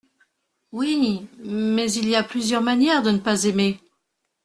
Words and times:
Oui… 0.71 1.27
mais 1.37 1.91
il 1.93 2.09
y 2.09 2.15
a 2.15 2.23
plusieurs 2.23 2.63
manières 2.63 3.03
de 3.03 3.11
ne 3.11 3.19
pas 3.19 3.43
aimer. 3.43 3.79